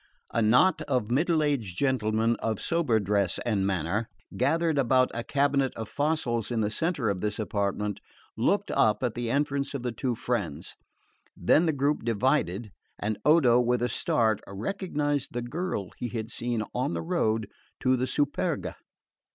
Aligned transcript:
A 0.33 0.41
knot 0.41 0.81
of 0.87 1.11
middle 1.11 1.43
aged 1.43 1.77
gentlemen 1.77 2.35
of 2.37 2.59
sober 2.59 2.99
dress 2.99 3.37
and 3.45 3.67
manner, 3.67 4.07
gathered 4.35 4.79
about 4.79 5.11
a 5.13 5.23
cabinet 5.23 5.75
of 5.75 5.89
fossils 5.89 6.49
in 6.49 6.61
the 6.61 6.71
centre 6.71 7.11
of 7.11 7.21
this 7.21 7.37
apartment, 7.37 7.99
looked 8.35 8.71
up 8.71 9.03
at 9.03 9.13
the 9.13 9.29
entrance 9.29 9.75
of 9.75 9.83
the 9.83 9.91
two 9.91 10.15
friends; 10.15 10.75
then 11.37 11.67
the 11.67 11.71
group 11.71 12.01
divided, 12.03 12.71
and 12.97 13.19
Odo 13.23 13.61
with 13.61 13.83
a 13.83 13.89
start 13.89 14.41
recognised 14.47 15.33
the 15.33 15.43
girl 15.43 15.91
he 15.99 16.07
had 16.09 16.31
seen 16.31 16.63
on 16.73 16.95
the 16.95 17.03
road 17.03 17.47
to 17.81 17.95
the 17.95 18.07
Superga. 18.07 18.77